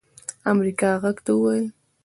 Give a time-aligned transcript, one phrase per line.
[0.51, 1.65] امريکا غږ ته وويل